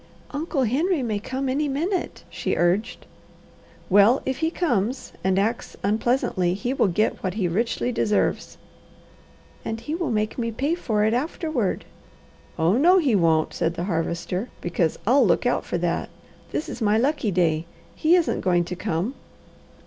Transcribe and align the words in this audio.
"Uncle 0.31 0.63
Henry 0.63 1.03
may 1.03 1.19
come 1.19 1.47
any 1.47 1.67
minute," 1.69 2.23
she 2.27 2.55
urged. 2.55 3.05
"Well 3.87 4.19
if 4.25 4.39
he 4.39 4.49
comes 4.49 5.13
and 5.23 5.37
acts 5.37 5.77
unpleasantly, 5.83 6.55
he 6.55 6.73
will 6.73 6.87
get 6.87 7.21
what 7.21 7.35
he 7.35 7.47
richly 7.47 7.91
deserves." 7.91 8.57
"And 9.63 9.79
he 9.79 9.93
will 9.93 10.09
make 10.09 10.39
me 10.39 10.51
pay 10.51 10.73
for 10.73 11.05
it 11.05 11.13
afterward." 11.13 11.85
"Oh 12.57 12.77
no 12.77 12.97
he 12.97 13.13
won't!" 13.13 13.53
said 13.53 13.75
the 13.75 13.83
Harvester, 13.83 14.49
"because 14.59 14.97
I'll 15.05 15.23
look 15.23 15.45
out 15.45 15.65
for 15.65 15.77
that. 15.77 16.09
This 16.51 16.67
is 16.67 16.81
my 16.81 16.97
lucky 16.97 17.29
day. 17.29 17.65
He 17.93 18.15
isn't 18.15 18.41
going 18.41 18.63
to 18.63 18.75
come." 18.75 19.13